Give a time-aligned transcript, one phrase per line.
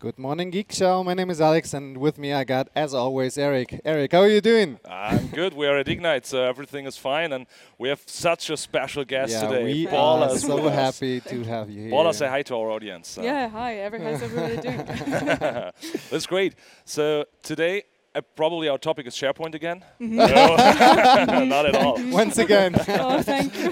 [0.00, 1.04] Good morning, Geek Show.
[1.04, 3.82] My name is Alex, and with me I got, as always, Eric.
[3.84, 4.80] Eric, how are you doing?
[4.88, 5.52] I'm good.
[5.52, 7.46] We are at Ignite, so everything is fine, and
[7.76, 9.62] we have such a special guest yeah, today.
[9.62, 11.90] we Paula are so happy to have you here.
[11.90, 13.18] Paula, say hi to our audience.
[13.18, 13.74] Uh, Yeah, hi.
[13.76, 14.78] Every, how's everybody doing?
[16.10, 16.54] That's great.
[16.86, 17.82] So today,
[18.14, 19.84] uh, probably our topic is SharePoint again.
[20.00, 20.16] Mm-hmm.
[20.16, 21.94] No, not at all.
[22.10, 22.74] Once again.
[22.88, 23.70] oh, thank you.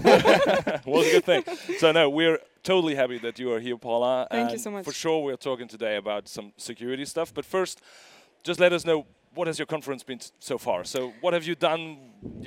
[0.87, 1.45] was a good thing.
[1.79, 4.27] So no, we're totally happy that you are here, Paula.
[4.31, 4.85] Thank you so much.
[4.85, 7.33] For sure, we're talking today about some security stuff.
[7.35, 7.81] But first,
[8.45, 10.85] just let us know what has your conference been s- so far.
[10.85, 11.99] So what have you done?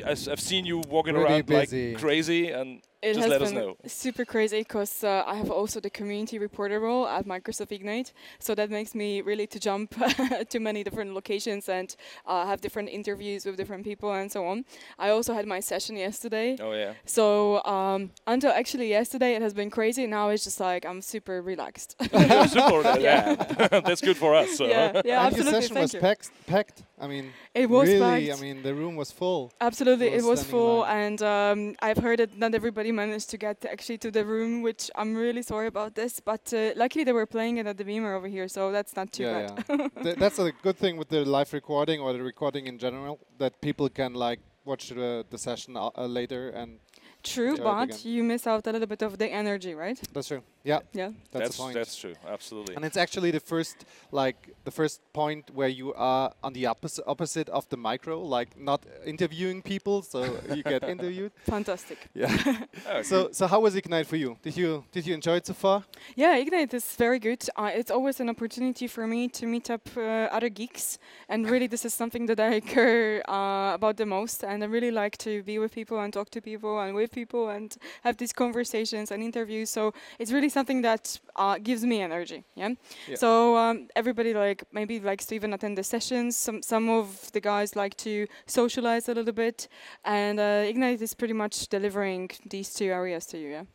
[0.06, 1.92] I've I've seen you walking Really around busy.
[1.94, 3.78] like crazy, and It just has let us been know.
[3.88, 8.14] super crazy because uh, I have also the community reporter role at Microsoft Ignite.
[8.38, 9.96] So that makes me really to jump
[10.50, 11.96] to many different locations and
[12.28, 14.66] uh, have different interviews with different people and so on.
[15.00, 16.58] I also had my session yesterday.
[16.60, 16.94] Oh yeah.
[17.06, 20.06] So um, until actually yesterday, it has been crazy.
[20.06, 21.96] Now it's just like I'm super relaxed.
[22.02, 22.82] Super.
[23.00, 23.36] yeah,
[23.70, 24.58] that's good for us.
[24.58, 24.66] So.
[24.66, 25.52] yeah, yeah, and your absolutely.
[25.52, 26.00] session Thank was you.
[26.00, 26.84] packed, packed.
[27.04, 28.40] I mean, It was really, packed.
[28.40, 29.52] I mean, the room was full.
[29.60, 30.98] Absolutely, It it was was full, line.
[31.04, 34.84] and um, I've heard that not everybody managed to get actually to the room, which
[35.00, 36.20] I'm really sorry about this.
[36.32, 39.08] But uh, luckily, they were playing it at the Beamer over here, so that's not
[39.12, 39.66] too yeah, bad.
[39.70, 39.88] yeah.
[40.04, 43.60] Th- that's a good thing with the live recording or the recording in general that
[43.62, 46.80] people can like watch the, the session uh, uh, later, and
[47.24, 50.00] True, but you miss out a little bit of the energy, right?
[50.14, 50.44] that's true.
[50.64, 51.10] Yeah, Yeah.
[51.32, 51.74] that's, that's the point.
[51.76, 52.14] that's true.
[52.28, 52.76] Absolutely.
[52.76, 57.04] and it's actually the first like the first point where you are on the opposite
[57.08, 60.24] opposite of the micro, like not interviewing people, so
[60.56, 61.32] you get interviewed.
[61.46, 61.98] Fantastic.
[62.14, 62.32] Yeah.
[62.94, 64.38] Oh, so so how was Ignite for you?
[64.44, 65.84] Did you did you enjoy it so far?
[66.16, 67.42] Yeah, Ignite is very good.
[67.56, 70.02] Uh, it's always an opportunity for me to meet up uh,
[70.38, 70.98] other geeks,
[71.30, 74.44] and really, this is something that I care uh, about the most.
[74.44, 77.50] And I really like to be with people and talk to people and with people
[77.50, 79.70] and have these conversations and interviews.
[79.70, 82.44] So it's really something that uh, gives me energy.
[82.56, 82.70] Yeah.
[83.08, 83.16] Yeah.
[83.16, 86.36] So um, everybody like maybe likes to even attend the sessions.
[86.38, 89.68] Some some of the guys like to socialize a little bit,
[90.04, 93.50] and uh, Ignite is pretty much delivering these two areas to you.
[93.50, 93.66] Yeah.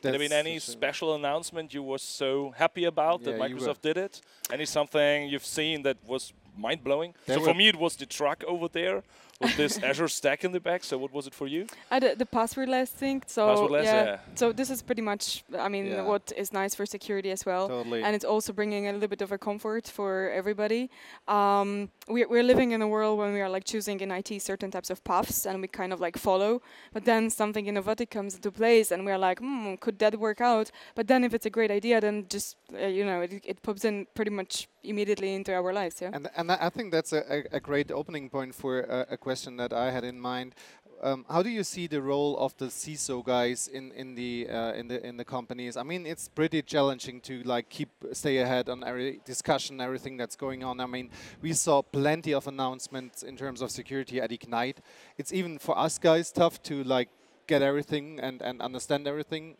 [0.00, 3.56] Did there been any for special announcement you were so happy about that Yeah, you
[3.56, 4.20] were- Microsoft did it?
[4.52, 7.14] Any something you've seen that was mind blowing?
[7.26, 9.02] There So for me, it was the truck over there
[9.40, 10.84] with this Azure Stack in the back.
[10.84, 11.66] So what was it for you?
[11.90, 13.22] Uh, the, the passwordless thing.
[13.26, 14.18] So Passwordless, yeah.
[14.34, 16.02] So this is pretty much, I mean, Yeah.
[16.02, 17.68] what is nice for security as well.
[17.68, 18.02] Totally.
[18.02, 20.90] And it's also bringing a little bit of a comfort for everybody.
[21.28, 24.70] Um, we're, we're living in a world when we are like choosing in IT certain
[24.70, 26.60] types of paths and we kind of like follow.
[26.92, 30.70] But then something innovative comes into place and we're like, hmm, could that work out?
[30.94, 33.84] But then if it's a great idea, then just, uh, you know, it, it pops
[33.84, 36.00] in pretty much immediately into our lives.
[36.00, 36.10] Yeah.
[36.12, 39.72] And and I think that's a, a, great opening point for a, a question that
[39.72, 40.54] I had in mind.
[41.00, 44.72] Um, how do you see the role of the CISO guys in in the uh,
[44.72, 45.76] in the in the companies?
[45.76, 50.36] I mean, it's pretty challenging to like keep stay ahead on every discussion, everything that's
[50.36, 50.80] going on.
[50.80, 51.10] I mean,
[51.40, 54.80] we saw plenty of announcements in terms of security at Ignite.
[55.16, 57.10] It's even for us guys tough to like
[57.46, 59.56] get everything and and understand everything.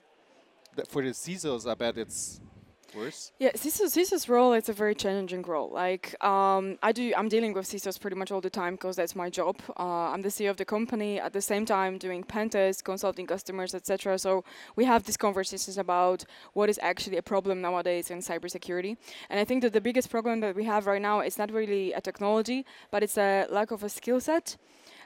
[0.88, 2.40] For the CISOs, I bet it's
[2.94, 3.32] worse.
[3.38, 5.70] Yeah, CISO's, CISO's role is a very challenging role.
[5.70, 9.16] Like um, I do, I'm dealing with CISOs pretty much all the time because that's
[9.16, 9.56] my job.
[9.78, 11.20] Uh, I'm the CEO of the company.
[11.20, 14.18] At the same time, doing pen tests, consulting customers, etc.
[14.18, 14.44] So
[14.76, 18.96] we have these conversations about what is actually a problem nowadays in cybersecurity.
[19.30, 21.92] And I think that the biggest problem that we have right now is not really
[21.92, 24.56] a technology, but it's a lack of a skill set.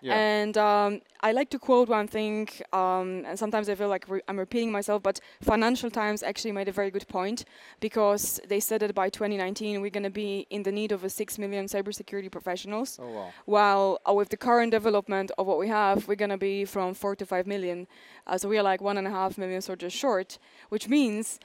[0.02, 0.14] Yeah.
[0.14, 4.20] And um, I like to quote one thing, um, and sometimes I feel like re-
[4.26, 7.44] I'm repeating myself, but Financial Times actually made a very good point
[7.78, 11.08] because they said that by 2019 we're going to be in the need of a
[11.10, 12.98] 6 million cybersecurity professionals.
[13.00, 13.32] Oh wow.
[13.44, 16.94] While uh, with the current development of what we have, we're going to be from
[16.94, 17.86] 4 to 5 million.
[18.26, 21.38] Uh, so we are like one and a half million soldiers short, which means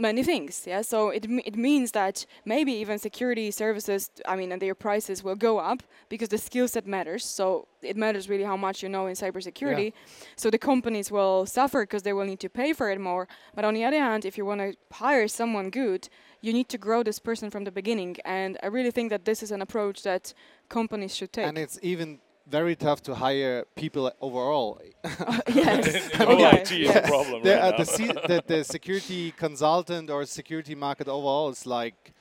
[0.00, 0.64] many things.
[0.66, 5.22] Yeah, so it it means that maybe even security services, I mean, and their prices
[5.22, 7.24] will go up because the skill set matters.
[7.24, 9.92] So it matters really how much you know in cybersecurity.
[10.36, 13.28] So the companies will suffer because they will need to pay for it more.
[13.54, 16.08] But on the other hand, if you want to hire someone good,
[16.40, 18.16] you need to grow this person from the beginning.
[18.24, 20.34] And I really think that this is an approach that
[20.68, 21.46] companies should take.
[21.46, 22.20] And it's even
[22.50, 24.80] very tough to hire people overall.
[25.48, 26.10] yes.
[26.10, 26.96] The whole Okay, IT is yes.
[27.06, 31.48] a problem the, right uh, the, C- the, the security consultant or security market overall
[31.50, 32.12] is like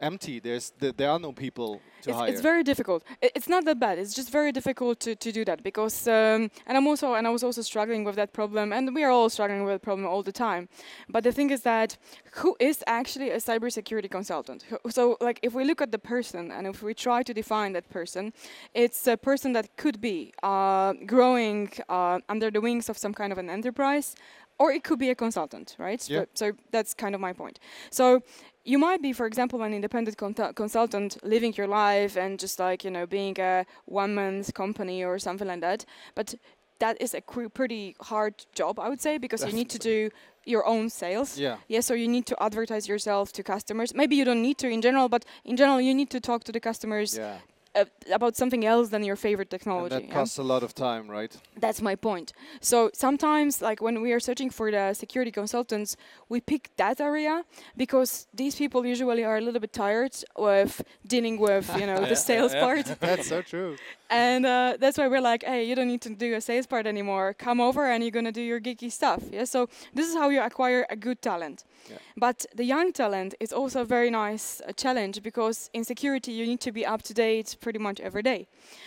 [0.00, 0.40] empty.
[0.40, 2.28] There's th- there are no people to it's, hire.
[2.28, 3.02] it's very difficult.
[3.20, 3.98] It's not that bad.
[3.98, 7.30] It's just very difficult to, to do that because, um, and I'm also, and I
[7.30, 10.22] was also struggling with that problem, and we are all struggling with that problem all
[10.22, 10.68] the time.
[11.08, 11.96] But the thing is that
[12.32, 14.64] who is actually a cybersecurity consultant?
[14.90, 17.88] So, like, if we look at the person and if we try to define that
[17.90, 18.32] person,
[18.74, 23.32] it's a person that could be uh, growing uh, under the wings of some kind
[23.32, 24.14] of an enterprise.
[24.58, 26.08] Or it could be a consultant, right?
[26.08, 26.20] Yeah.
[26.34, 27.58] So, so that's kind of my point.
[27.90, 28.22] So
[28.64, 30.16] you might be, for example, an independent
[30.56, 35.18] consultant living your life and just like, you know, being a one man's company or
[35.18, 35.84] something like that.
[36.14, 36.34] But
[36.78, 40.10] that is a pretty hard job, I would say, because you need to do
[40.44, 41.38] your own sales.
[41.38, 41.56] Yeah.
[41.68, 43.94] Yeah, so you need to advertise yourself to customers.
[43.94, 46.52] Maybe you don't need to in general, but in general, you need to talk to
[46.52, 47.38] the customers Yeah.
[47.76, 47.84] Uh,
[48.18, 49.94] about something else than your favorite And technology.
[49.94, 50.14] that yeah?
[50.18, 51.32] costs a lot of time, right?
[51.64, 52.32] That's my point.
[52.60, 55.96] So sometimes, like when we are searching for the security consultants,
[56.28, 57.44] we pick that area
[57.76, 62.08] because these people usually are a little bit tired of dealing with, you know, Yeah,
[62.08, 62.60] the sales yeah.
[62.66, 63.76] part, That's so true.
[64.10, 66.86] and uh, that's why we're like, hey, you don't need to do a sales part
[66.86, 67.34] anymore.
[67.46, 69.20] Come over and you're gonna do your geeky stuff.
[69.32, 69.44] Yeah.
[69.44, 71.64] So this is how you acquire a good talent.
[71.90, 71.98] Yeah.
[72.16, 76.46] But the young talent is also a very nice uh, challenge because in security you
[76.46, 78.46] need to be up to date pretty much every day.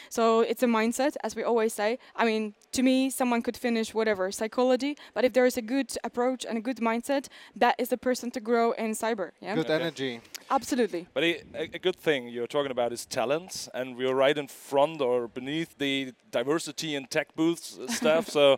[0.10, 1.98] So it's a mindset, as we always say.
[2.16, 5.92] I mean, to me, someone could finish whatever psychology, but if there is a good
[6.04, 9.32] approach and a good mindset, that is the person to grow in cyber.
[9.42, 9.76] Yeah, Good Okay.
[9.84, 10.22] energy.
[10.52, 11.08] absolutely.
[11.14, 14.48] But a, a a good thing you're talking about is talent, and we're right in
[14.48, 18.30] front or beneath the diversity and tech booths uh, stuff.
[18.38, 18.58] so,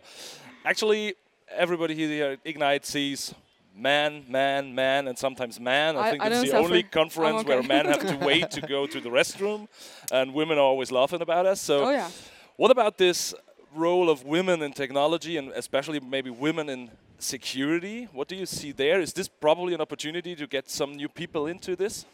[0.64, 1.14] actually,
[1.50, 3.34] everybody here at Ignite sees
[3.74, 5.96] man, man, man, and sometimes man.
[5.96, 8.60] I, I- think I it's the only conference I'm where men have to wait to
[8.60, 9.68] go to the restroom,
[10.10, 11.60] and women are always laughing about us.
[11.60, 12.10] So, Oh yeah.
[12.56, 13.34] what about this
[13.74, 18.08] role of women in technology, and especially maybe women in security?
[18.12, 19.00] What do you see there?
[19.00, 22.04] Is this probably an opportunity to get some new people into this?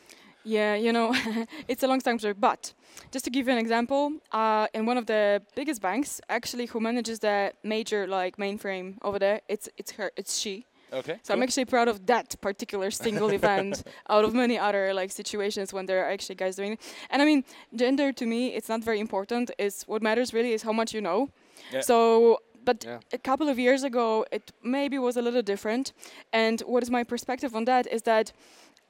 [0.45, 1.15] Yeah, you know,
[1.69, 2.35] it's a long time story.
[2.35, 2.73] But
[3.11, 6.81] just to give you an example, uh, in one of the biggest banks, actually, who
[6.81, 10.65] manages the major like mainframe over there, it's it's her, it's she.
[10.93, 11.19] Okay.
[11.23, 15.73] So I'm actually proud of that particular single event out of many other like situations
[15.73, 16.81] when there are actually guys doing it.
[17.11, 17.45] And I mean,
[17.75, 19.51] gender to me, it's not very important.
[19.59, 21.29] It's what matters really is how much you know.
[21.73, 21.83] Yeah.
[21.83, 22.99] So, but Yeah.
[23.13, 25.93] a couple of years ago, it maybe was a little different.
[26.33, 28.33] And what is my perspective on that is that.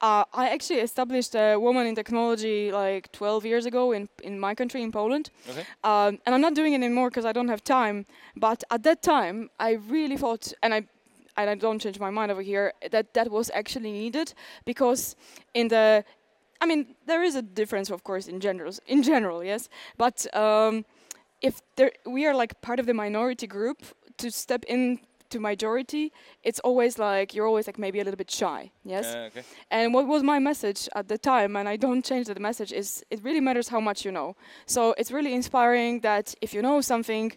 [0.01, 4.55] Uh, I actually established a woman in technology like 12 years ago in, in my
[4.55, 5.29] country, in Poland.
[5.49, 5.65] Okay.
[5.83, 8.05] Um, and I'm not doing it anymore because I don't have time.
[8.33, 10.83] But at that time, I really thought, and I
[11.39, 14.33] and I don't change my mind over here, that that was actually needed
[14.65, 15.15] because
[15.53, 16.03] in the,
[16.61, 19.69] I mean, there is a difference, of course, in general, in general, yes.
[19.97, 20.85] But um,
[21.41, 23.77] if there, we are like part of the minority group,
[24.17, 24.99] to step in
[25.29, 26.11] to majority,
[26.43, 29.05] it's always like you're always like maybe a little bit shy, yes.
[29.05, 29.43] Uh, okay.
[29.71, 33.03] And what was my message at the time, and I don't change the message, is
[33.09, 34.35] it really matters how much you know.
[34.65, 37.31] So it's really inspiring that if you know something,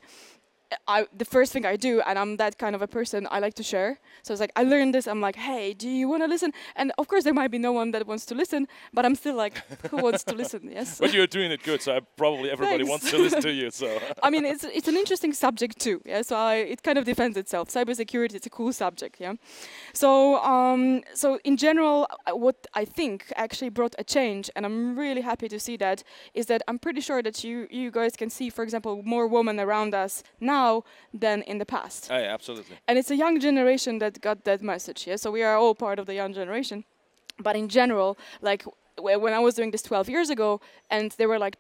[0.86, 3.54] I the first thing I do, and I'm that kind of a person, I like
[3.54, 3.98] to share.
[4.22, 5.06] So it's like I learned this.
[5.06, 6.52] I'm like, hey, do you want to listen?
[6.76, 9.36] And of course, there might be no one that wants to listen, but I'm still
[9.36, 9.54] like,
[9.90, 10.70] who wants to listen?
[10.70, 10.98] Yes.
[11.02, 12.90] But you're doing it good, so I probably everybody Thanks.
[12.90, 13.70] wants to listen to you.
[13.70, 13.88] So
[14.22, 16.00] I mean, it's it's an interesting subject too.
[16.04, 17.68] Yeah, so I, it kind of defends itself.
[17.68, 19.16] Cybersecurity, it's a cool subject.
[19.20, 19.34] Yeah,
[19.92, 20.10] so
[20.54, 25.22] um, so in general, uh, what I think actually brought a change, and I'm really
[25.22, 26.02] happy to see that,
[26.34, 29.58] is that I'm pretty sure that you you guys can see, for example, more women
[29.58, 30.61] around us now
[31.22, 32.08] than in the past.
[32.10, 32.76] Oh, Aye, absolutely.
[32.88, 35.00] And it's a young generation that got that message.
[35.08, 36.84] Yeah, so we are all part of the young generation.
[37.46, 38.62] But in general, like
[39.04, 40.60] wh- when I was doing this 12 years ago,
[40.90, 41.56] and there were like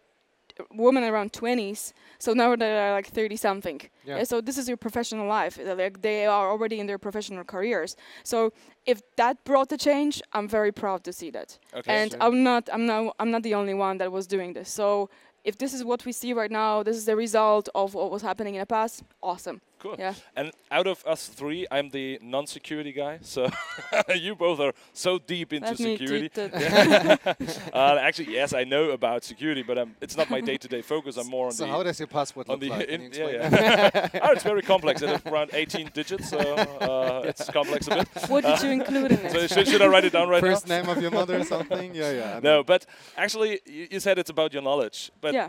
[0.70, 3.80] women around 20s, so now they are like 30 something.
[4.04, 4.18] Yeah.
[4.18, 4.24] Yeah.
[4.24, 5.54] So this is your professional life.
[5.56, 7.96] They're Like they are already in their professional careers.
[8.22, 8.52] So
[8.86, 11.58] if that brought the change, I'm very proud to see that.
[11.74, 11.90] Okay.
[12.02, 12.20] and Sure.
[12.22, 14.68] I'm not I'm not I'm not the only one that was doing this.
[14.70, 15.08] So
[15.44, 18.22] if this is what we see right now, this is the result of what was
[18.22, 19.02] happening in the past.
[19.22, 19.60] Awesome.
[19.82, 19.96] Cool.
[19.98, 20.14] Yeah.
[20.36, 23.18] And out of us three, I'm the non-security guy.
[23.22, 23.48] So
[24.14, 26.28] you both are so deep into Let security.
[26.28, 27.70] tweet that.
[27.74, 31.16] uh, actually, yes, I know about security, but um, it's not my day-to-day focus.
[31.16, 32.86] I'm more on So the So how does your password look like?
[32.88, 34.20] Can in- you yeah, yeah.
[34.22, 35.02] oh, it's very complex.
[35.02, 38.08] It's around 18 digits, so uh, it's complex a bit.
[38.28, 39.50] What did you include in So it?
[39.50, 40.80] should, should I write it down right First now?
[40.80, 41.92] name of your mother or something?
[41.94, 42.36] Yeah, yeah.
[42.36, 42.62] I No, know.
[42.64, 42.86] but
[43.16, 45.10] actually, you, you said it's about your knowledge.
[45.20, 45.48] But yeah.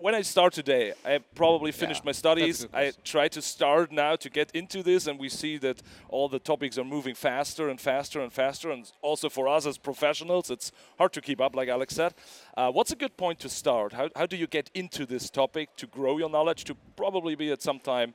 [0.00, 2.66] When I start today, I probably finished Yeah, my studies.
[2.72, 6.38] I try to start now to get into this, and we see that all the
[6.38, 8.70] topics are moving faster and faster and faster.
[8.70, 12.14] And also for us as professionals, it's hard to keep up, like Alex said.
[12.56, 13.92] Uh, what's a good point to start?
[13.92, 17.50] How, how do you get into this topic to grow your knowledge to probably be
[17.52, 18.14] at some time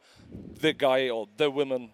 [0.62, 1.92] the guy or the woman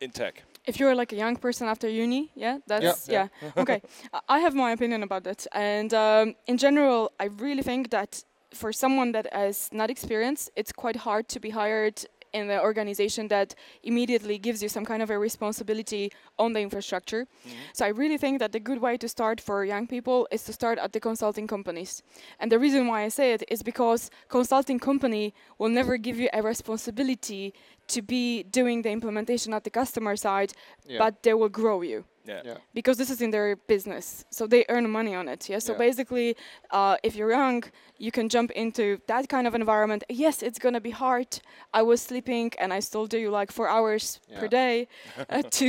[0.00, 0.42] in tech?
[0.66, 3.28] If you're like a young person after uni, yeah, that's yeah.
[3.56, 3.80] okay,
[4.12, 8.22] I- I have my opinion about that, and um, in general, I really think that
[8.52, 13.28] for someone that has not experienced, it's quite hard to be hired in an organization
[13.28, 17.24] that immediately gives you some kind of a responsibility on the infrastructure.
[17.24, 17.56] Mm-hmm.
[17.72, 20.52] So I really think that the good way to start for young people is to
[20.52, 22.02] start at the consulting companies.
[22.38, 26.28] And the reason why I say it is because consulting company will never give you
[26.32, 27.54] a responsibility
[27.88, 30.52] to be doing the implementation at the customer side,
[30.86, 30.98] Yeah.
[30.98, 32.42] but they will grow you Yeah.
[32.44, 32.56] Yeah.
[32.74, 35.48] because this is in their business, so they earn money on it.
[35.48, 35.60] Yeah.
[35.60, 35.78] So Yeah.
[35.86, 36.36] basically,
[36.70, 37.64] uh, if you're young,
[37.98, 40.04] you can jump into that kind of environment.
[40.08, 41.40] Yes, it's gonna be hard.
[41.72, 44.86] I was sleeping, and I still do like four hours per day
[45.30, 45.68] uh, to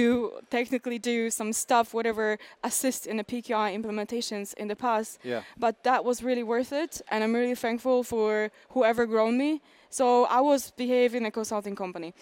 [0.49, 5.19] technically do some stuff, whatever assist in the PKI implementations in the past.
[5.23, 5.41] Yeah.
[5.57, 9.61] But that was really worth it, and I'm really thankful for whoever grown me.
[9.89, 12.13] So I was behaving a consulting company.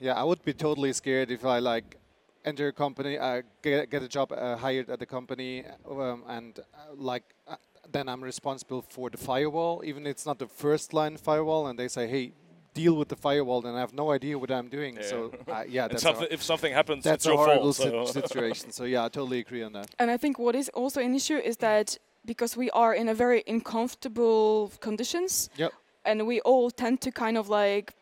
[0.00, 1.96] Yeah, I would be totally scared if I like
[2.44, 6.58] enter a company, uh, get, get a job uh, hired at the company, um, and
[6.58, 6.64] uh,
[6.96, 7.54] like uh,
[7.92, 11.88] then I'm responsible for the firewall, even it's not the first line firewall, and they
[11.88, 12.32] say, hey,
[12.74, 14.96] deal with the firewall, then I have no idea what I'm doing.
[14.96, 15.02] Yeah.
[15.02, 18.08] So uh, yeah, that's something, a, if something happens, that's it's a your horrible fault.
[18.08, 18.20] sit- So.
[18.26, 18.72] situation.
[18.72, 19.88] So yeah, I totally agree on that.
[20.00, 23.14] And I think what is also an issue is that because we are in a
[23.14, 25.72] very uncomfortable conditions, Yep.
[26.04, 27.92] And we all tend to kind of like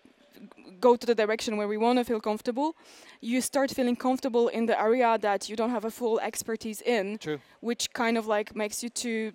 [0.80, 2.74] go to the direction where we want to feel comfortable,
[3.20, 7.18] you start feeling comfortable in the area that you don't have a full expertise in,
[7.18, 7.38] True.
[7.60, 9.32] which kind of like makes you to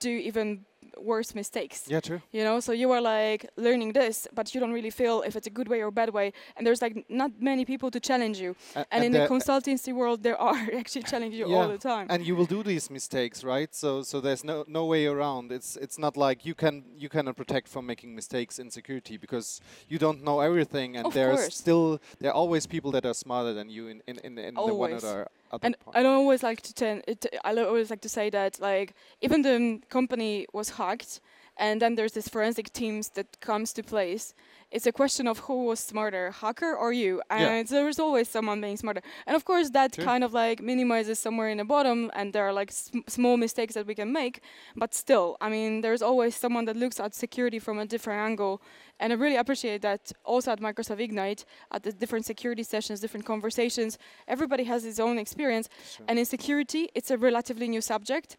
[0.00, 0.64] do even
[0.98, 1.84] worse mistakes.
[1.88, 2.20] Yeah, true.
[2.32, 5.46] You know, so you are like learning this, but you don't really feel if it's
[5.46, 6.32] a good way or bad way.
[6.56, 8.54] And there's like not many people to challenge you.
[8.74, 11.78] A- And, in the the- uh, consultancy world, there are actually challenging you all the
[11.78, 12.06] time.
[12.10, 15.76] and you will do these mistakes right so so there's no no way around it's
[15.84, 19.60] it's not like you can you cannot protect from making mistakes in security because
[19.92, 21.54] you don't know everything and Of there's course.
[21.64, 24.74] still there are always people that are smarter than you in in, in, in the
[24.84, 25.26] one that other
[25.62, 25.96] and point.
[25.96, 29.42] I don't always like to ten, it, I always like to say that like even
[29.42, 31.20] the company was hacked,
[31.58, 34.34] and then there's this forensic teams that comes to place.
[34.70, 37.62] It's a question of who was smarter, hacker or you, and Yeah.
[37.62, 39.00] there's always someone being smarter.
[39.26, 42.52] And of course, that kind of like minimizes somewhere in the bottom, and there are
[42.52, 44.40] like sm- small mistakes that we can make.
[44.76, 48.60] But still, I mean, there's always someone that looks at security from a different angle,
[49.00, 50.12] and I really appreciate that.
[50.24, 53.96] Also at Microsoft Ignite, at the different security sessions, different conversations,
[54.26, 55.68] everybody has his own experience.
[55.96, 56.04] Sure.
[56.08, 58.36] And in security, it's a relatively new subject.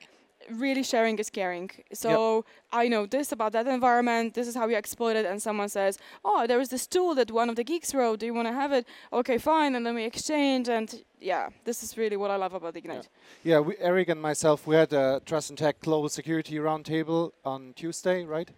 [0.50, 1.70] Really sharing is caring.
[1.94, 4.34] So I know this about that environment.
[4.34, 5.26] This is how you exploit it.
[5.26, 8.20] And someone says, "Oh, there is this tool that one of the geeks wrote.
[8.20, 8.88] Do you want to have it?
[9.12, 10.68] Okay, fine." And then we exchange.
[10.70, 13.10] And yeah, this is really what I love about Ignite.
[13.44, 17.74] yeah we, eric and myself we had a trust and tech global security roundtable on
[17.76, 18.50] tuesday right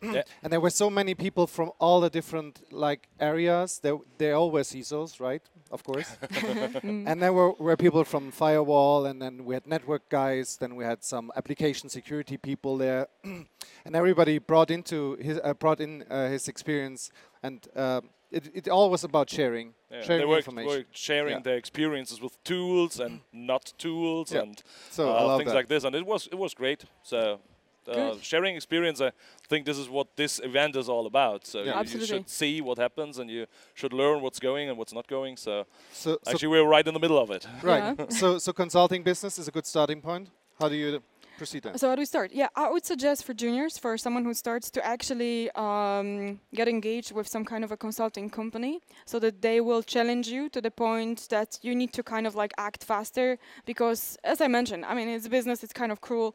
[0.00, 0.22] Yeah.
[0.42, 4.50] and there were so many people from all the different like areas they, they all
[4.50, 6.16] were CISOs right of course
[6.82, 10.84] and there were, were people from firewall and then we had network guys then we
[10.84, 16.28] had some application security people there and everybody brought into his uh, brought in uh,
[16.28, 17.10] his experience
[17.42, 21.32] and um it, it all was about sharing Yeah, sharing they were, information were sharing
[21.36, 21.42] Yeah.
[21.42, 24.42] their experiences with tools and not tools Yeah.
[24.42, 25.56] and so uh, things that.
[25.56, 26.84] like this, and it was it was great.
[27.02, 27.40] So.
[27.88, 29.12] Uh, sharing experience, I
[29.48, 31.46] think this is what this event is all about.
[31.46, 31.82] So Yeah.
[31.82, 35.06] you, you should see what happens, and you should learn what's going and what's not
[35.06, 35.36] going.
[35.36, 37.46] So so, so actually, we're right in the middle of it.
[37.62, 37.94] Right.
[37.98, 38.08] Yeah.
[38.08, 40.30] so so consulting business is a good starting point.
[40.60, 41.02] How do you
[41.38, 41.78] proceed then?
[41.78, 42.28] So how do we start?
[42.32, 47.10] Yeah, I would suggest for juniors, for someone who starts to actually um, get engaged
[47.12, 50.70] with some kind of a consulting company, so that they will challenge you to the
[50.70, 53.38] point that you need to kind of like act faster.
[53.64, 56.34] Because as I mentioned, I mean, it's a business, it's kind of cruel,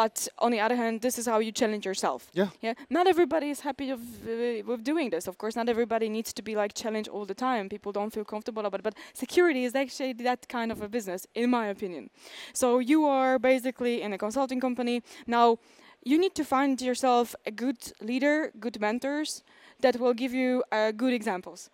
[0.00, 2.20] but on the other hand, this is how you challenge yourself.
[2.34, 2.48] Yeah.
[2.60, 2.74] Yeah.
[2.90, 5.28] Not everybody is happy of, uh, with doing this.
[5.28, 7.68] Of course, not everybody needs to be like challenged all the time.
[7.68, 8.84] People don't feel comfortable about it.
[8.90, 12.10] But security is actually that kind of a business, in my opinion.
[12.52, 15.02] So you are basically in a consulting company.
[15.26, 15.58] Now,
[16.02, 19.42] you need to find yourself a good leader, good mentors
[19.80, 21.70] that will give you uh, good examples.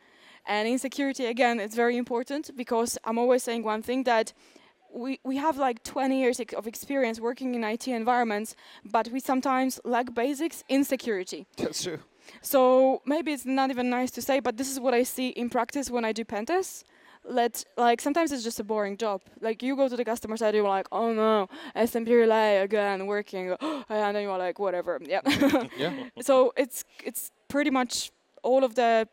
[0.47, 4.33] And in security, again, it's very important because I'm always saying one thing that
[4.93, 9.81] we, we have like 20 years of experience working in IT environments, but we sometimes
[9.85, 11.47] lack basics in security.
[11.57, 11.99] That's true.
[12.41, 15.51] So maybe it's not even nice to say, but this is what I see in
[15.51, 16.85] practice when I do pen tests.
[17.29, 19.21] Let like sometimes it's just a boring job.
[19.41, 23.55] Like you go to the customer side, you're like, oh no, SMB relay again working,
[23.89, 25.21] and then you're like, whatever, yeah.
[25.77, 25.93] Yeah.
[26.21, 28.11] so it's it's pretty much
[28.43, 29.09] all of the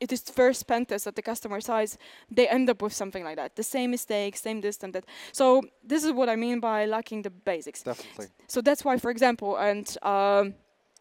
[0.00, 1.98] it is first pen test at the customer size
[2.30, 5.62] they end up with something like that the same mistake, same this and that so
[5.84, 8.26] this is what i mean by lacking the basics Definitely.
[8.48, 10.54] so that's why, for example, and um,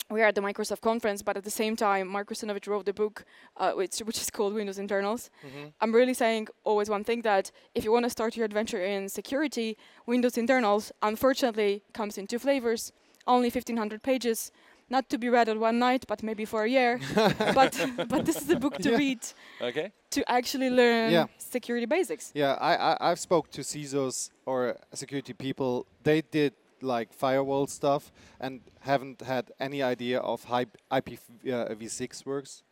[0.10, 2.94] we are at the Microsoft conference, but at the same time, Mark Russinovich wrote the
[2.94, 3.24] book,
[3.58, 5.30] uh, which which is called Windows Internals.
[5.44, 5.72] Mhm.
[5.82, 9.10] I'm really saying always one thing that if you want to start your adventure in
[9.10, 12.92] security, Windows Internals unfortunately comes in two flavors,
[13.26, 14.52] only 1,500 pages.
[14.90, 17.00] Not to be read on one night, but maybe for a year.
[17.56, 17.74] but
[18.10, 18.98] but this is a book to Yeah.
[18.98, 19.20] read
[19.62, 19.92] Okay.
[20.10, 21.28] to actually learn Yeah.
[21.38, 22.32] security basics.
[22.36, 25.86] Yeah, I, I I've spoke to CISOs or security people.
[26.04, 26.52] They did
[26.84, 32.64] like firewall stuff and haven't had any idea of how IPv6 uh, works.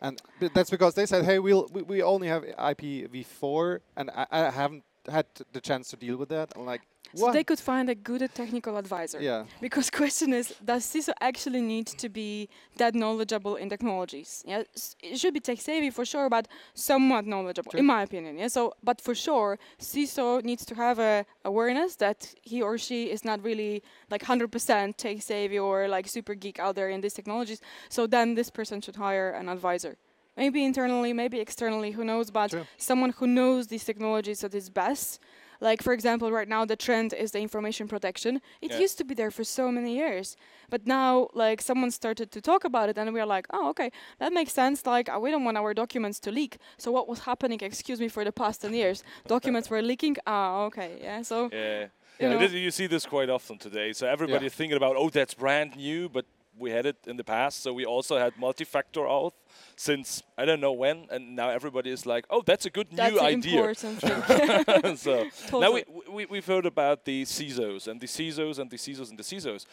[0.00, 0.20] And
[0.54, 4.84] that's because they said, hey, we'll, we, we only have IPv4, and I, I haven't
[5.08, 6.52] had the chance to deal with that.
[6.54, 6.82] I'm like,
[7.14, 7.32] So what?
[7.32, 9.20] they could find a good technical advisor.
[9.20, 9.44] yeah.
[9.60, 14.42] Because question is, does CISO actually need to be that knowledgeable in technologies?
[14.46, 14.62] Yeah,
[15.02, 17.80] it should be tech savvy for sure, but somewhat knowledgeable, Sure.
[17.80, 18.38] in my opinion.
[18.38, 23.10] Yeah, so but for sure, CISO needs to have a awareness that he or she
[23.10, 27.14] is not really like 100% tech savvy or like super geek out there in these
[27.14, 27.60] technologies.
[27.88, 29.96] So then this person should hire an advisor.
[30.36, 32.30] Maybe internally, maybe externally, who knows?
[32.30, 32.66] But Sure.
[32.76, 35.18] someone who knows these technologies at its best.
[35.60, 38.40] Like for example, right now the trend is the information protection.
[38.60, 38.80] It Yeah.
[38.84, 40.36] used to be there for so many years,
[40.70, 43.90] but now like someone started to talk about it, and we are like, oh, okay,
[44.18, 44.84] that makes sense.
[44.86, 46.58] Like uh, we don't want our documents to leak.
[46.78, 47.58] So what was happening?
[47.62, 50.16] Excuse me for the past ten years, documents were leaking.
[50.26, 51.22] Ah, okay, yeah.
[51.22, 51.86] So Yeah.
[52.18, 52.46] You And know.
[52.46, 53.92] you see this quite often today.
[53.92, 56.24] So everybody's thinking about, oh, that's brand new, but
[56.58, 57.62] we had it in the past.
[57.62, 59.32] So we also had multi-factor auth
[59.76, 63.12] since I don't know when, and now everybody is like, oh, that's a good that's
[63.12, 63.64] new an idea.
[63.68, 64.96] important thing.
[64.96, 65.26] so
[65.60, 69.18] now we, we we've heard about the CISOs and the CISOs and the CISOs and
[69.18, 69.66] the CISOs.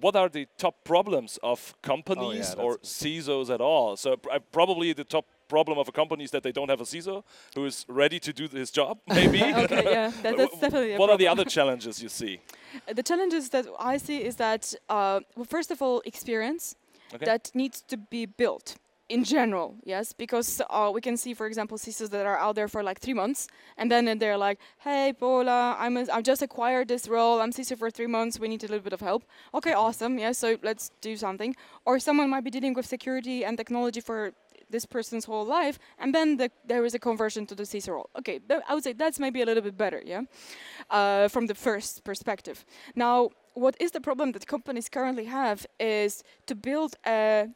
[0.00, 3.96] What are the top problems of companies or CISOs at all?
[3.96, 6.80] So pr- uh, probably the top problem of a company is that they don't have
[6.80, 7.22] a CISO
[7.54, 8.98] who is ready to do his job.
[9.08, 9.42] Maybe.
[9.64, 10.94] okay, yeah, that, that's definitely.
[10.94, 12.40] A what are the other challenges you see?
[12.92, 16.76] The challenges that I see is that, uh, well, first of all, experience
[17.14, 17.26] Okay.
[17.26, 18.76] that needs to be built
[19.08, 22.68] in general, yes, because uh, we can see, for example, CISOs that are out there
[22.68, 26.88] for like three months, and then they're like, "Hey, Paula, I'm a, I've just acquired
[26.88, 27.40] this role.
[27.40, 28.40] I'm CISO for three months.
[28.40, 30.18] We need a little bit of help." Okay, awesome.
[30.18, 31.54] Yeah, so let's do something.
[31.84, 34.32] Or someone might be dealing with security and technology for
[34.74, 38.10] this person's whole life, and then the, there is a conversion to the CISO role.
[38.20, 40.22] Okay, th- I would say that's maybe a little bit better, yeah,
[40.98, 42.58] uh, from the first perspective.
[42.94, 43.16] Now,
[43.64, 46.12] what is the problem that companies currently have is
[46.48, 47.48] to build a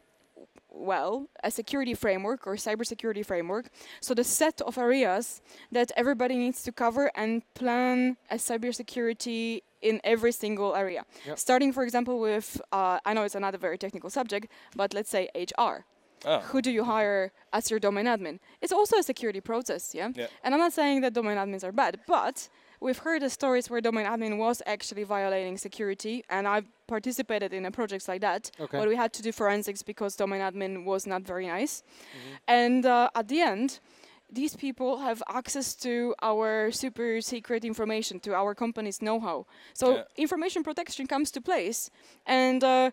[0.70, 3.64] well, a security framework or cybersecurity framework.
[4.00, 5.40] So the set of areas
[5.72, 11.02] that everybody needs to cover and plan a cybersecurity in every single area.
[11.26, 11.38] Yep.
[11.38, 14.46] Starting, for example, with uh, I know it's another very technical subject,
[14.76, 15.84] but let's say HR.
[16.24, 16.40] Oh.
[16.40, 18.38] Who do you hire as your domain admin?
[18.60, 20.10] It's also a security process, yeah?
[20.14, 20.26] Yeah.
[20.42, 22.48] And I'm not saying that domain admins are bad, but
[22.80, 27.64] we've heard the stories where domain admin was actually violating security, and I've participated in
[27.66, 28.78] a projects like that, Okay.
[28.78, 31.82] where we had to do forensics because domain admin was not very nice.
[31.82, 32.34] Mm-hmm.
[32.48, 33.78] And uh, at the end,
[34.30, 39.46] these people have access to our super secret information, to our company's know-how.
[39.72, 40.02] So Yeah.
[40.16, 41.90] information protection comes to place,
[42.26, 42.90] and uh,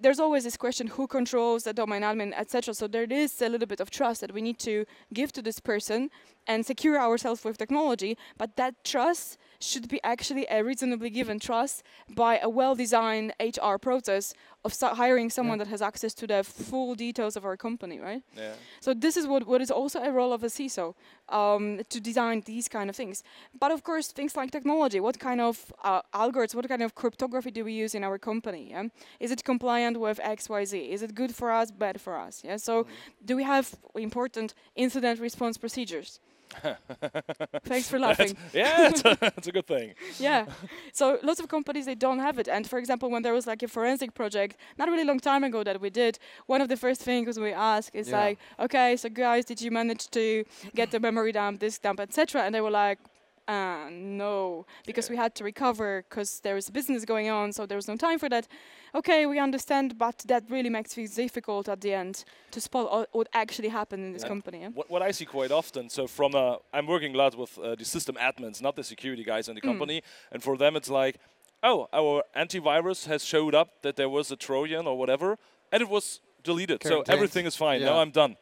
[0.00, 2.74] there's always this question: who controls the domain admin, etc.
[2.74, 5.60] So there is a little bit of trust that we need to give to this
[5.60, 6.10] person
[6.46, 8.16] and secure ourselves with technology.
[8.36, 14.34] But that trust should be actually a reasonably given trust by a well-designed HR process
[14.64, 18.22] of hiring someone that has access to the full details of our company, right?
[18.36, 18.54] Yeah.
[18.80, 20.94] So this is what, what is also a role of a CISO
[21.28, 23.22] um, to design these kind of things.
[23.58, 25.00] But of course, things like technology.
[25.00, 26.54] What kind of uh, algorithms?
[26.54, 28.70] What kind of cryptography do we use in our company?
[28.70, 28.84] Yeah?
[29.20, 30.78] Is it compliant with X, Y, Z?
[30.78, 31.70] Is it good for us?
[31.70, 32.42] Bad for us?
[32.44, 32.56] Yeah.
[32.56, 32.86] So
[33.24, 36.20] do we have important incident response procedures?
[37.64, 38.36] Thanks for laughing.
[38.52, 39.94] Yeah, it's a, it's a good thing.
[40.18, 40.46] yeah.
[40.92, 42.48] So lots of companies they don't have it.
[42.48, 45.62] And for example, when there was like a forensic project, not really long time ago
[45.64, 48.18] that we did, one of the first things we ask is Yeah.
[48.20, 52.42] like, okay, so guys, did you manage to get the memory dump, this dump, etc.
[52.42, 52.98] And they were like.
[53.46, 55.12] Uh, no, because Yeah.
[55.12, 58.18] we had to recover because there was business going on, so there was no time
[58.18, 58.48] for that.
[58.94, 63.06] Okay, we understand, but that really makes things difficult at the end to spot o-
[63.12, 64.28] what actually happened in this Yeah.
[64.28, 64.60] company.
[64.60, 64.70] Yeah?
[64.74, 67.74] What, what I see quite often, so from uh, I'm working a lot with uh,
[67.74, 70.02] the system admins, not the security guys in the company,
[70.32, 71.16] and for them it's like,
[71.62, 75.36] oh, our antivirus has showed up that there was a Trojan or whatever,
[75.70, 77.14] and it was deleted, so Quarantined.
[77.14, 77.82] everything is fine.
[77.82, 78.36] Now I'm done,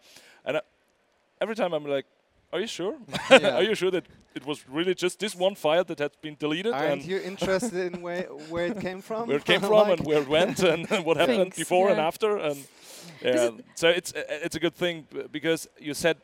[0.45, 0.61] and uh,
[1.41, 2.07] every time I'm like,
[2.53, 2.95] are you sure?
[3.31, 3.57] Yeah.
[3.59, 6.73] are you sure that it was really just this one file that had been deleted?
[6.73, 9.29] Aren't and you interested in where, where it came from?
[9.29, 12.01] where it came from Like- and where it went and what happened Thanks, before and
[12.01, 12.67] after and
[13.21, 16.17] yeah so it's uh, it's a good thing because you said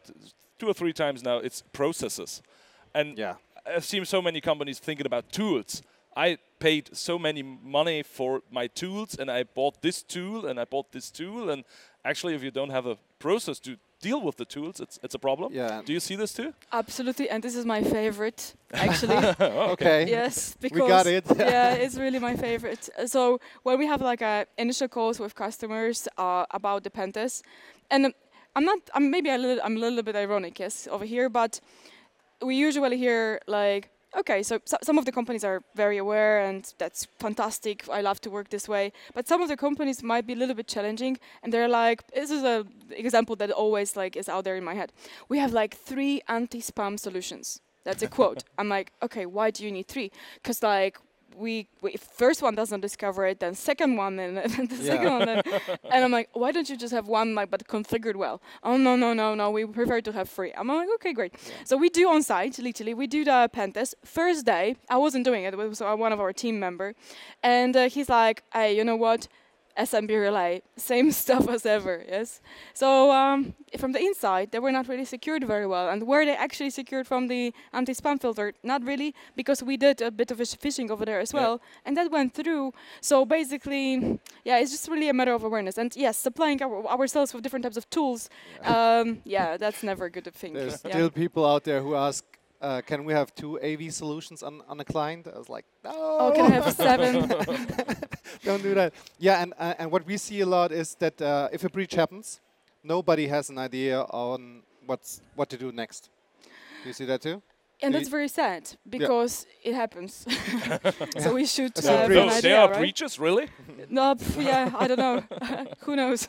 [0.58, 2.42] two or three times now it's processes
[2.94, 3.34] and Yeah.
[3.66, 5.82] I've seen so many companies thinking about tools
[6.16, 10.64] I paid so many money for my tools and I bought this tool and I
[10.64, 11.64] bought this tool and
[12.04, 15.18] actually if you don't have a process to deal with the tools it's it's a
[15.18, 15.82] problem Yeah.
[15.84, 19.16] do you see this too Absolutely, and this is my favorite, actually.
[19.74, 20.06] Okay.
[20.08, 21.24] yes, because We got it.
[21.38, 22.88] yeah, it's really my favorite.
[23.06, 27.44] So when we have like a initial calls with customers uh, about the pen test,
[27.90, 28.12] and um,
[28.56, 31.60] I'm not, I'm maybe a little, I'm a little bit ironic, yes, over here, but
[32.42, 36.72] we usually hear like, okay, so, so some of the companies are very aware, and
[36.78, 37.88] that's fantastic.
[37.88, 38.92] I love to work this way.
[39.14, 42.30] But some of the companies might be a little bit challenging, and they're like, this
[42.30, 44.92] is an example that always like is out there in my head.
[45.28, 47.60] We have like three anti-spam solutions.
[47.84, 48.44] That's a quote.
[48.58, 50.10] I'm like, okay, why do you need three?
[50.34, 50.98] Because like
[51.38, 54.82] we, we first one doesn't discover it, then second one, and then the Yeah.
[54.92, 55.42] second one, then,
[55.92, 58.40] and I'm like, why don't you just have one like but configured well?
[58.62, 60.52] Oh no no no no, we prefer to have three.
[60.56, 61.34] I'm like, okay great.
[61.64, 63.94] So we do on site, literally, we do the pen test.
[64.04, 65.54] First day, I wasn't doing it.
[65.54, 66.94] It was uh, one of our team member,
[67.42, 69.28] and uh, he's like, hey, you know what?
[69.78, 72.40] SMB relay, same stuff as ever, yes.
[72.74, 75.88] So um, from the inside, they were not really secured very well.
[75.88, 78.52] And were they actually secured from the anti-spam filter?
[78.62, 81.40] Not really, because we did a bit of a phishing over there as Yeah.
[81.40, 82.72] well, and that went through.
[83.00, 85.78] So basically, yeah, it's just really a matter of awareness.
[85.78, 88.28] And yes, supplying our, ourselves with different types of tools,
[88.64, 90.54] um, yeah, that's never a good thing.
[90.54, 90.92] There's yeah.
[90.92, 92.24] still people out there who ask,
[92.60, 95.28] uh, can we have two AV solutions on, on a client?
[95.32, 95.92] I was like, no.
[95.94, 97.28] Oh, can I have seven?
[98.44, 98.94] Don't do that.
[99.18, 101.94] Yeah, and uh, and what we see a lot is that uh, if a breach
[101.94, 102.40] happens,
[102.82, 106.10] nobody has an idea on what's what to do next.
[106.82, 107.42] Do you see that too?
[107.82, 110.26] And that's very sad because it happens.
[111.18, 112.78] so we should So So have an those, idea, there are right?
[112.78, 113.48] breaches, really?
[113.90, 115.22] No, pff, yeah, I don't know.
[115.84, 116.26] Who knows?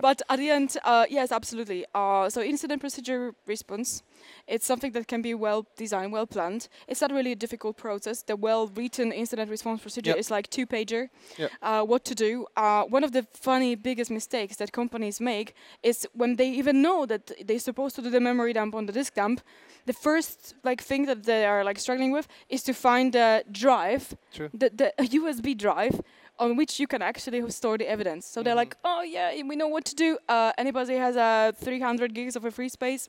[0.00, 1.84] but at the end, uh, yes, absolutely.
[1.94, 4.02] Uh, so incident procedure response,
[4.46, 6.68] it's something that can be well designed, well planned.
[6.88, 8.22] It's not really a difficult process.
[8.22, 10.18] The well-written incident response procedure Yep.
[10.18, 11.08] is like two pager.
[11.38, 11.50] Yep.
[11.62, 12.46] Uh, what to do?
[12.56, 17.06] Uh, one of the funny biggest mistakes that companies make is when they even know
[17.06, 19.40] that they're supposed to do the memory dump on the disk dump.
[19.86, 24.16] The first like thing that they are like struggling with is to find the drive
[24.32, 24.50] True.
[24.52, 26.00] the, the USB drive
[26.38, 28.26] on which you can actually store the evidence.
[28.26, 30.18] So they're like, oh yeah, we know what to do.
[30.28, 33.08] Uh, anybody has a 300 gigs of a free space?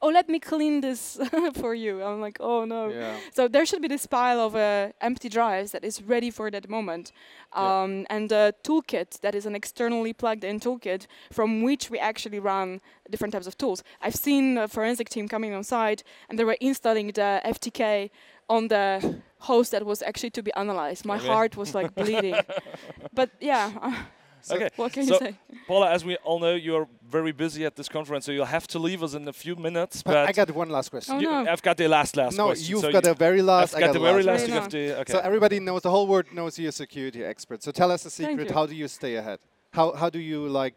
[0.00, 1.18] Oh, let me clean this
[1.54, 2.02] for you.
[2.02, 2.88] I'm like, oh no.
[2.88, 3.16] Yeah.
[3.34, 6.68] So there should be this pile of uh, empty drives that is ready for that
[6.68, 7.12] moment,
[7.54, 7.82] Yeah.
[7.82, 12.80] um, and a toolkit that is an externally plugged-in toolkit from which we actually run
[13.10, 13.82] different types of tools.
[14.00, 18.10] I've seen a forensic team coming on site, and they were installing the FTK
[18.48, 21.04] on the host that was actually to be analyzed.
[21.04, 21.26] My Okay.
[21.26, 22.34] heart was like bleeding.
[23.12, 24.68] But yeah, uh, okay.
[24.76, 25.34] what can So- you say?
[25.66, 28.78] Paula, as we all know, you're very busy at this conference, so you'll have to
[28.78, 30.02] leave us in a few minutes.
[30.02, 31.14] But But I got one last question.
[31.16, 31.52] Oh, no.
[31.52, 32.70] I've got the last last no, question.
[32.70, 33.74] you've so got you, a very last.
[33.74, 34.40] I've I got the very last.
[34.46, 35.00] Very You have to.
[35.00, 35.12] Okay.
[35.12, 37.62] So everybody knows the whole world knows you're a security expert.
[37.62, 38.50] So tell us a secret.
[38.50, 39.38] How do you stay ahead?
[39.72, 40.74] How how do you like?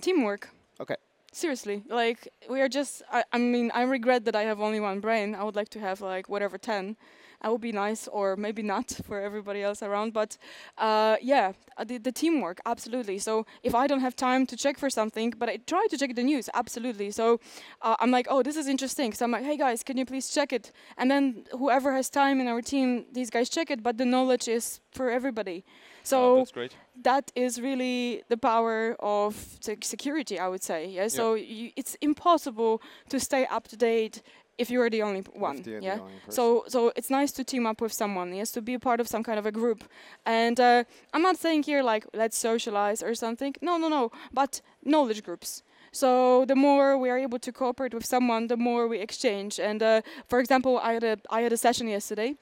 [0.00, 0.48] Teamwork.
[0.80, 0.96] Okay.
[1.32, 3.02] Seriously, like we are just.
[3.10, 5.34] I, I mean, I regret that I have only one brain.
[5.34, 6.96] I would like to have like whatever ten.
[7.42, 10.12] That would be nice, or maybe not for everybody else around.
[10.12, 10.36] But
[10.78, 13.18] uh, yeah, uh, the, the teamwork, absolutely.
[13.18, 16.14] So if I don't have time to check for something, but I try to check
[16.14, 17.10] the news, absolutely.
[17.10, 17.40] So
[17.82, 19.12] uh, I'm like, oh, this is interesting.
[19.12, 20.72] So I'm like, hey guys, can you please check it?
[20.96, 23.82] And then whoever has time in our team, these guys check it.
[23.82, 25.64] But the knowledge is for everybody.
[26.02, 26.76] So Oh, that's great.
[27.02, 30.86] that is really the power of sec- security, I would say.
[30.88, 31.08] Yeah.
[31.08, 34.22] So you, it's impossible to stay up to date
[34.58, 35.62] if you are the only one.
[35.66, 35.98] yeah.
[36.00, 36.12] only?
[36.28, 38.34] So so it's nice to team up with someone.
[38.34, 39.84] Yes, to be a part of some kind of a group.
[40.24, 43.54] And uh, I'm not saying here like let's socialize or something.
[43.60, 44.10] No, no, no.
[44.32, 45.62] But knowledge groups.
[45.92, 49.60] So the more we are able to cooperate with someone, the more we exchange.
[49.60, 52.36] And uh, for example, I had a I had a session yesterday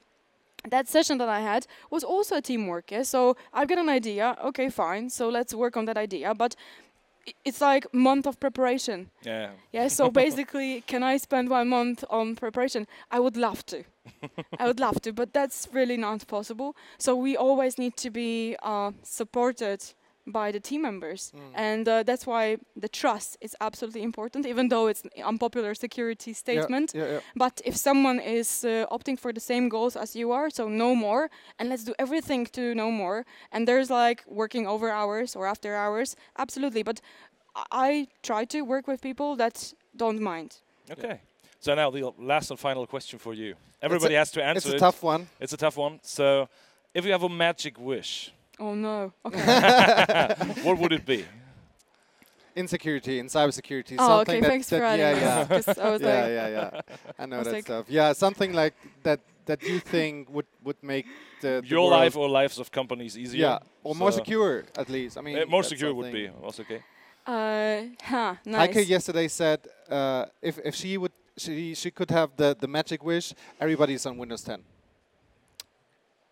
[0.69, 2.91] that session that I had was also a teamwork.
[2.91, 3.03] Yeah?
[3.03, 4.37] So I've got an idea.
[4.45, 5.09] Okay, fine.
[5.09, 6.33] So let's work on that idea.
[6.33, 6.55] But
[7.45, 9.09] it's like month of preparation.
[9.23, 9.51] Yeah.
[9.71, 9.87] Yeah.
[9.87, 12.87] So basically, can I spend one month on preparation?
[13.11, 13.83] I would love to.
[14.59, 16.75] I would love to, but that's really not possible.
[16.97, 19.83] So we always need to be uh, supported
[20.25, 24.45] by the team members, and uh, that's why the trust is absolutely important.
[24.45, 27.19] Even though it's an unpopular security statement, Yeah, yeah.
[27.35, 30.95] but if someone is uh, opting for the same goals as you are, so no
[30.95, 35.45] more, and let's do everything to know more, and there's like working over hours or
[35.45, 36.83] after hours, absolutely.
[36.83, 37.01] But
[37.55, 40.61] I I try to work with people that don't mind.
[40.89, 41.19] Okay.
[41.59, 43.55] So now the last and final question for you.
[43.81, 44.57] Everybody has to answer.
[44.57, 44.79] It's a it.
[44.79, 45.27] tough one.
[45.39, 45.99] It's a tough one.
[46.01, 46.47] So,
[46.93, 48.31] if you have a magic wish,
[48.63, 49.11] Oh no.
[49.25, 50.35] Okay.
[50.63, 51.25] what would it be?
[52.55, 54.41] Insecurity in cybersecurity, oh, something okay.
[54.41, 55.83] that, Thanks that for adding yeah, yeah.
[55.87, 56.81] I was yeah, like, yeah, yeah.
[57.21, 57.85] I know was that like- stuff.
[57.89, 58.75] Yeah, something like
[59.07, 61.05] that that you think would would make
[61.41, 63.41] the, the Your world- life or lives of companies easier?
[63.47, 65.17] yeah, or more secure at least.
[65.17, 66.81] I mean, Uh, more secure would be something- also okay.
[67.25, 72.55] uh, huh, Heike yesterday said uh, if if she would she she could have the
[72.63, 74.63] the magic wish, everybody's on Windows 10.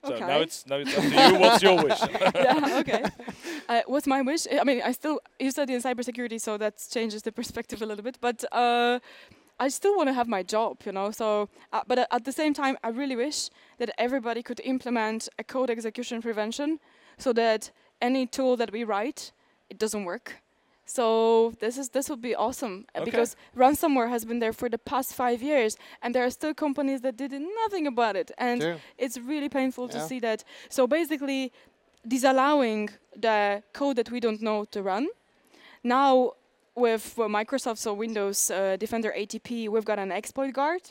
[0.04, 0.26] So Okay.
[0.26, 1.36] now it's now it's up to you.
[1.36, 2.00] What's your wish?
[2.36, 3.04] yeah, okay.
[3.70, 4.48] Uh, what's my wish?
[4.52, 8.04] I mean, I still you study in cybersecurity, so that changes the perspective a little
[8.04, 8.18] bit.
[8.20, 9.00] But uh,
[9.60, 11.12] I still want to have my job, you know.
[11.12, 15.44] So, uh, but at the same time, I really wish that everybody could implement a
[15.44, 16.80] code execution prevention,
[17.18, 19.32] so that any tool that we write,
[19.70, 20.42] it doesn't work.
[20.98, 23.06] So this is this would be awesome uh, Okay.
[23.10, 27.00] because ransomware has been there for the past five years, and there are still companies
[27.02, 27.32] that did
[27.64, 28.78] nothing about it, and Sure.
[28.98, 30.44] it's really painful to see that.
[30.70, 31.52] So basically,
[32.16, 35.08] disallowing the code that we don't know to run.
[35.84, 36.34] Now,
[36.76, 40.82] with uh, Microsoft, so Windows uh, Defender ATP, we've got an exploit guard.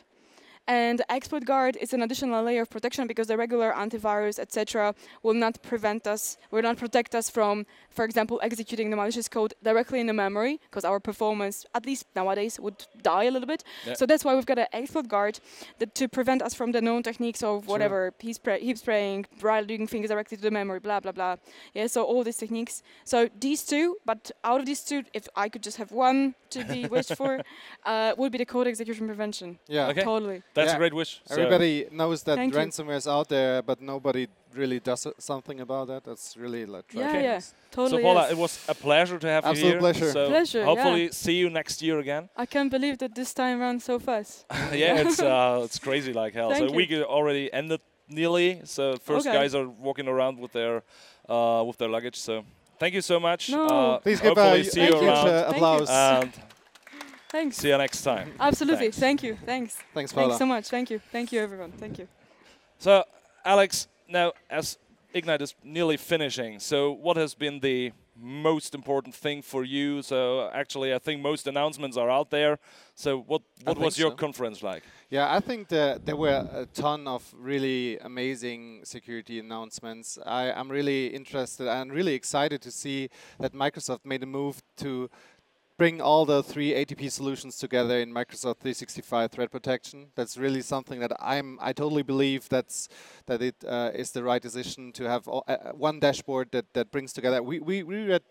[0.71, 5.35] And exploit guard is an additional layer of protection because the regular antivirus, etc., will
[5.35, 9.99] not prevent us, will not protect us from, for example, executing the malicious code directly
[9.99, 13.65] in the memory, because our performance, at least nowadays, would die a little bit.
[13.85, 13.95] Yeah.
[13.95, 15.41] So that's why we've got an exploit guard
[15.81, 19.89] that to prevent us from the known techniques of whatever heap, spray, heap spraying, routing
[19.89, 21.35] things directly to the memory, blah blah blah.
[21.75, 22.85] Yeah, so all these techniques.
[23.05, 26.63] So these two, but out of these two, if I could just have one to
[26.63, 27.41] be wished for,
[27.85, 29.59] uh, would be the code execution prevention.
[29.67, 29.89] Yeah.
[29.89, 30.05] Okay.
[30.05, 30.43] Totally.
[30.55, 30.75] That's Yeah.
[30.77, 31.21] a great wish.
[31.25, 32.61] So- Everybody knows that Thank you.
[32.61, 36.03] ransomware is out there, but nobody really does something about that.
[36.05, 37.23] That's really like Yeah, Okay.
[37.23, 38.01] yeah, So.
[38.01, 38.31] Paula, yes.
[38.33, 39.79] it was a pleasure to have Absolute you here.
[39.79, 40.11] pleasure.
[40.13, 41.13] So Pleasure, hopefully yeah.
[41.13, 42.29] see you next year again.
[42.37, 44.45] I can't believe that this time ran so fast.
[44.73, 46.51] yeah, it's uh, it's crazy like hell.
[46.51, 46.77] Thank so you.
[46.77, 48.61] we get already ended nearly.
[48.65, 49.39] So first Okay.
[49.39, 50.83] guys are walking around with their
[51.29, 52.17] uh, with their luggage.
[52.19, 52.45] So
[52.81, 53.51] thank you so much.
[53.51, 53.67] No.
[53.67, 54.95] Uh, Please give hopefully a see you you.
[54.95, 55.27] around.
[55.27, 55.85] huge uh, Thank you.
[55.85, 56.50] applause.
[57.33, 57.59] And Thanks.
[57.59, 58.33] see you next time.
[58.41, 58.91] Absolutely.
[58.91, 58.99] Thanks.
[58.99, 59.39] Thank you.
[59.47, 59.79] Thanks.
[59.95, 60.29] Thanks, Paula.
[60.31, 60.69] Thanks so much.
[60.69, 61.01] Thank you.
[61.13, 61.71] Thank you, everyone.
[61.71, 62.09] Thank you.
[62.79, 63.05] So,
[63.45, 64.79] Alex, now as
[65.15, 70.03] Ignite is nearly finishing, so what has been the most important thing for you?
[70.03, 72.59] So, actually, I think most announcements are out there.
[72.97, 74.17] So, what what think was your so.
[74.17, 74.83] conference like?
[75.09, 80.19] Yeah, I think that there were a ton of really amazing security announcements.
[80.27, 85.09] I'm really interested and really excited to see that Microsoft made a move to
[85.81, 90.09] bring all the three ATP solutions together in Microsoft 365 threat protection.
[90.15, 92.91] That's really something that I'm I totally believe that's
[93.25, 96.91] that it uh, is the right decision to have all, uh, one dashboard that that
[96.93, 97.43] brings together.
[97.43, 98.23] We we, we read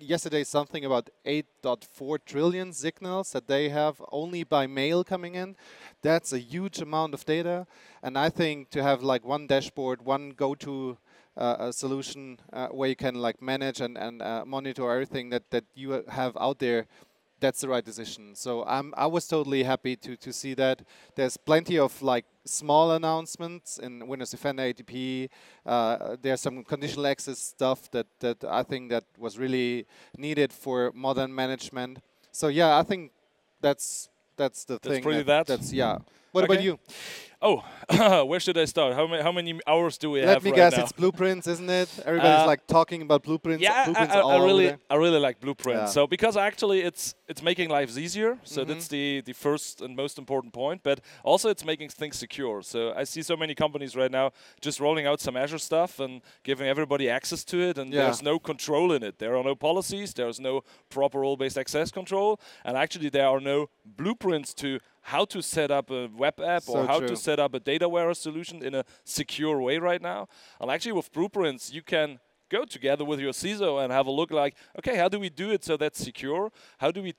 [0.00, 5.56] yesterday something about 8.4 trillion signals that they have only by mail coming in.
[6.00, 7.66] That's a huge amount of data,
[8.02, 10.96] and I think to have like one dashboard, one go-to
[11.36, 15.50] uh, a solution uh, where you can like manage and, and uh, monitor everything that,
[15.50, 16.86] that you uh, have out there
[17.40, 18.34] that's the right decision.
[18.34, 20.82] So I'm, i was totally happy to, to see that.
[21.14, 25.28] There's plenty of like small announcements in windows defender atp
[25.66, 30.92] uh, there's some conditional access stuff that, that i think that was really needed for
[30.94, 31.98] modern management.
[32.32, 33.12] So yeah i think
[33.60, 35.46] that's that's the That's thing pretty that?
[35.46, 35.98] that's yeah
[36.34, 36.78] what about you
[37.46, 37.62] Oh,
[38.30, 38.94] where should I start?
[38.94, 40.84] How many how many hours do we let have me right guess now?
[40.84, 44.30] it's blueprints isn't it everybody's Uh, like talking about blueprints yeah, I- blueprints I, all
[44.42, 44.68] I really.
[44.92, 45.80] I really like blueprints.
[45.88, 45.96] Yeah.
[45.96, 48.38] So because actually it's it's making lives easier.
[48.44, 48.68] So Mhm.
[48.68, 50.80] that's the the first and most important point.
[50.82, 52.62] But also it's making things secure.
[52.62, 54.26] So I see so many companies right now
[54.66, 58.04] just rolling out some Azure stuff and giving everybody access to it, and Yeah.
[58.04, 59.14] there's no control in it.
[59.18, 60.14] There are no policies.
[60.14, 64.68] There's no proper role-based access control, and actually there are no blueprints to
[65.04, 67.08] how to set up a web app or how true.
[67.08, 70.28] to set up a data warehouse solution in a secure way right now.
[70.60, 72.18] And actually with blueprints you can
[72.50, 75.50] go together with your CISO and have a look like, okay, how do we do
[75.50, 76.50] it so that's secure?
[76.78, 77.12] How do we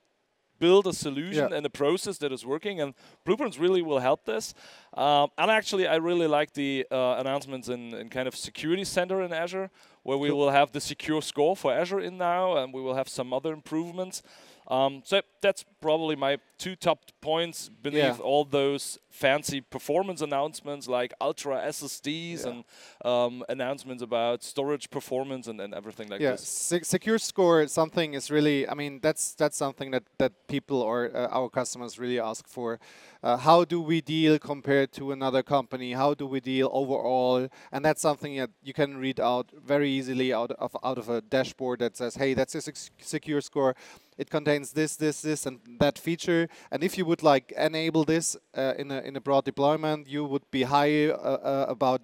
[0.58, 1.58] build a solution Yeah.
[1.58, 2.80] and a process that is working?
[2.82, 2.93] And
[3.26, 4.54] blueprints really will help this.
[4.93, 9.21] Um, and actually, I really like the uh, announcements in, in kind of security center
[9.21, 9.69] in Azure,
[10.04, 13.10] where we will have the secure score for Azure in now, and we will have
[13.10, 14.24] some other improvements.
[14.67, 18.17] Um, so that's probably my two top points beneath Yeah.
[18.17, 22.49] all those fancy performance announcements like ultra SSDs Yeah.
[22.51, 22.63] and
[23.12, 26.47] um, announcements about storage performance and, and everything like yeah, this.
[26.47, 28.67] se- secure score is something is really.
[28.67, 32.80] I mean, that's that's something that that people or uh, our customers really ask for.
[33.23, 35.93] Uh, how do we deal compared to another company?
[35.93, 37.47] How do we deal overall?
[37.71, 41.21] And that's something that you can read out very easily out of out of a
[41.21, 43.73] dashboard that says, "Hey, that's a sec- secure score.
[44.17, 48.38] It contains this, this, this, and that feature." And if you would like enable this
[48.58, 52.01] uh, in a in a broad deployment, you would be high uh, uh, about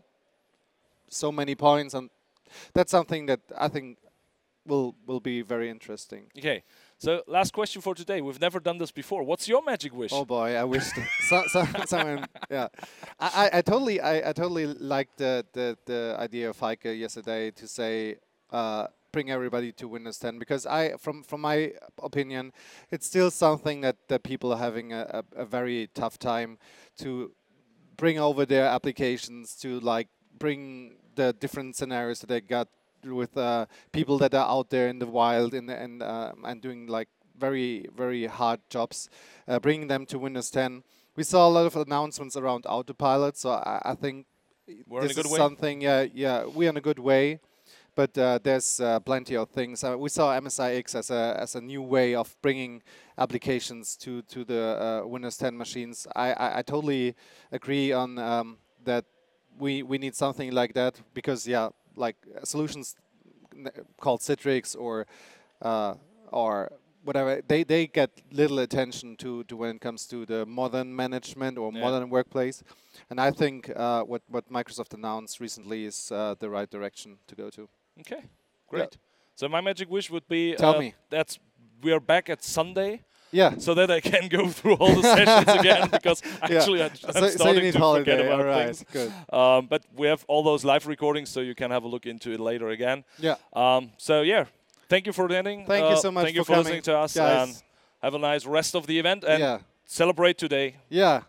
[1.10, 2.10] so many points and
[2.74, 3.98] that's something that I think
[4.66, 6.28] will will be very interesting.
[6.38, 6.64] Okay,
[6.98, 8.22] so last question for today.
[8.22, 9.24] We've never done this before.
[9.24, 10.12] What's your magic wish?
[10.14, 10.84] Oh boy, I wish
[11.30, 12.26] so, so, someone.
[12.50, 12.68] Yeah,
[13.20, 17.52] I, I, I totally I, I totally liked the, the the idea of Heike yesterday
[17.52, 18.18] to say.
[18.50, 22.54] Uh, bring everybody to Windows 10 because I, from from my opinion,
[22.92, 26.58] it's still something that, that people are having a, a, a very tough time
[27.00, 27.32] to
[27.98, 32.68] bring over their applications to like bring the different scenarios that they got
[33.04, 36.62] with uh, people that are out there in the wild in the, and uh, and
[36.62, 39.10] doing like very very hard jobs,
[39.48, 40.84] uh, bringing them to Windows 10.
[41.16, 44.26] We saw a lot of announcements around autopilot, so I, I think
[44.88, 45.38] We're in this a good is way.
[45.38, 45.82] something.
[45.82, 47.40] Yeah, yeah, we're in a good way,
[47.96, 49.84] but uh, there's uh, plenty of things.
[49.84, 52.82] Uh, we saw MSIX as a as a new way of bringing
[53.18, 54.62] applications to to the
[55.04, 56.08] uh, Windows 10 machines.
[56.16, 57.16] I, I, I totally
[57.52, 59.06] agree on um, that.
[59.60, 62.96] We we need something like that because yeah, like uh, solutions
[63.56, 65.06] n- called Citrix or
[65.62, 65.96] uh,
[66.32, 66.72] or
[67.04, 71.58] whatever they, they get little attention to, to when it comes to the modern management
[71.58, 71.82] or Yeah.
[71.82, 72.64] modern workplace
[73.10, 77.36] and I think uh, what what Microsoft announced recently is uh, the right direction to
[77.36, 77.68] go to
[78.00, 78.24] Okay,
[78.68, 78.98] great.
[79.36, 80.94] So my magic wish would be Tell uh, me.
[81.10, 81.40] that's
[81.84, 83.02] we are back at Sunday,
[83.32, 86.96] yeah so that I can go through all the sessions again because actually I, I'm
[86.96, 88.86] so, so starting need to holiday forget about right things.
[88.92, 92.06] good Um, but we have all those live recordings, so you can have a look
[92.06, 93.04] into it later again.
[93.20, 94.46] yeah Um, so yeah,
[94.90, 95.66] thank you for attending.
[95.66, 97.48] Thank you Uh, so much Thank you for for listening to us, guys.
[97.50, 97.64] and
[98.04, 100.76] have a nice rest of the event and yeah celebrate today.
[100.90, 101.22] yeah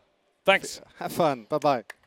[0.44, 0.80] Thanks.
[0.98, 2.01] have fun bye bye